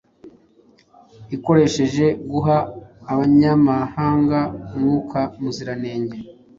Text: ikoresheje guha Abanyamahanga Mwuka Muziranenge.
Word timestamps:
ikoresheje 1.35 2.05
guha 2.31 2.57
Abanyamahanga 3.11 4.39
Mwuka 4.77 5.19
Muziranenge. 5.41 6.17